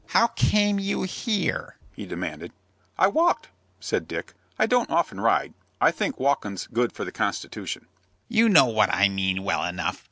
"How 0.07 0.25
came 0.35 0.79
you 0.79 1.03
here?" 1.03 1.77
he 1.93 2.07
demanded. 2.07 2.53
"I 2.97 3.05
walked," 3.05 3.49
said 3.79 4.07
Dick. 4.07 4.33
"I 4.57 4.65
don't 4.65 4.89
often 4.89 5.21
ride. 5.21 5.53
I 5.79 5.91
think 5.91 6.19
walkin's 6.19 6.65
good 6.65 6.91
for 6.91 7.05
the 7.05 7.11
constitution." 7.11 7.85
"You 8.27 8.49
know 8.49 8.65
what 8.65 8.91
I 8.91 9.09
mean, 9.09 9.43
well 9.43 9.63
enough. 9.63 9.99